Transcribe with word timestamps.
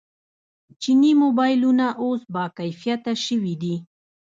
چیني 0.81 1.11
موبایلونه 1.23 1.87
اوس 2.03 2.21
باکیفیته 2.35 3.13
شوي 3.25 3.53
دي. 3.61 3.75